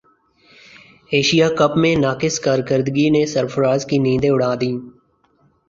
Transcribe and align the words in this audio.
Asia 1.13 1.47
cup 1.57 1.71
میں 1.81 1.95
ناقص 2.05 2.35
کارکردگی 2.45 3.07
نے 3.15 3.25
سرفراز 3.33 3.81
کی 3.89 3.97
نیندیں 4.05 4.29
اڑا 4.33 4.51
دیں 4.61 4.75